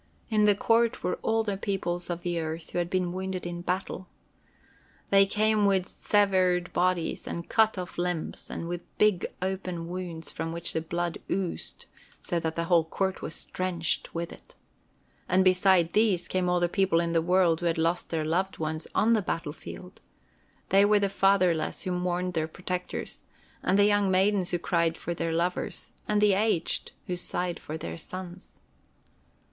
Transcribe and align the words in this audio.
In 0.31 0.45
the 0.45 0.55
court 0.55 1.03
were 1.03 1.19
all 1.21 1.43
the 1.43 1.57
peoples 1.57 2.09
of 2.09 2.25
earth 2.25 2.71
who 2.71 2.79
had 2.79 2.89
been 2.89 3.13
wounded 3.13 3.45
in 3.45 3.61
battle. 3.61 4.07
They 5.11 5.27
came 5.27 5.67
with 5.67 5.87
severed 5.87 6.73
bodies, 6.73 7.27
with 7.27 7.47
cut 7.49 7.77
off 7.77 7.99
limbs, 7.99 8.49
and 8.49 8.67
with 8.67 8.81
big 8.97 9.27
open 9.43 9.87
wounds 9.89 10.31
from 10.31 10.51
which 10.51 10.73
the 10.73 10.81
blood 10.81 11.19
oozed, 11.29 11.85
so 12.19 12.39
that 12.39 12.55
the 12.55 12.63
whole 12.63 12.83
court 12.85 13.21
was 13.21 13.45
drenched 13.45 14.15
with 14.15 14.33
it. 14.33 14.55
And 15.29 15.43
beside 15.45 15.93
these, 15.93 16.27
came 16.27 16.49
all 16.49 16.59
the 16.59 16.67
people 16.67 16.99
in 16.99 17.11
the 17.11 17.21
world 17.21 17.59
who 17.59 17.67
had 17.67 17.77
lost 17.77 18.09
their 18.09 18.25
loved 18.25 18.57
ones 18.57 18.87
on 18.95 19.13
the 19.13 19.21
battlefield. 19.21 20.01
They 20.69 20.83
were 20.83 20.97
the 20.99 21.09
fatherless 21.09 21.83
who 21.83 21.91
mourned 21.91 22.33
their 22.33 22.47
protectors, 22.47 23.25
and 23.61 23.77
the 23.77 23.85
young 23.85 24.09
maidens 24.09 24.49
who 24.49 24.57
cried 24.57 24.97
for 24.97 25.13
their 25.13 25.31
lovers, 25.31 25.91
and 26.07 26.19
the 26.21 26.33
aged 26.33 26.91
who 27.05 27.15
sighed 27.15 27.59
for 27.59 27.77
their 27.77 27.97
sons. 27.97 28.61